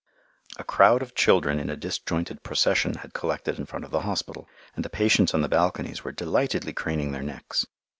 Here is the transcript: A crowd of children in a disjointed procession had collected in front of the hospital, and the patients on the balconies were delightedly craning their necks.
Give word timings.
A 0.57 0.63
crowd 0.63 1.03
of 1.03 1.13
children 1.13 1.59
in 1.59 1.69
a 1.69 1.75
disjointed 1.75 2.41
procession 2.41 2.95
had 2.95 3.13
collected 3.13 3.59
in 3.59 3.67
front 3.67 3.85
of 3.85 3.91
the 3.91 3.99
hospital, 3.99 4.49
and 4.75 4.83
the 4.83 4.89
patients 4.89 5.35
on 5.35 5.41
the 5.41 5.47
balconies 5.47 6.03
were 6.03 6.11
delightedly 6.11 6.73
craning 6.73 7.11
their 7.11 7.21
necks. 7.21 7.67